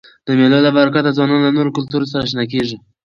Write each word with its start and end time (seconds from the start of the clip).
د 0.25 0.27
مېلو 0.37 0.59
له 0.65 0.71
برکته 0.77 1.09
ځوانان 1.17 1.39
له 1.43 1.51
نورو 1.57 1.75
کلتورو 1.77 2.09
سره 2.11 2.23
اشنا 2.25 2.43
کيږي. 2.53 2.77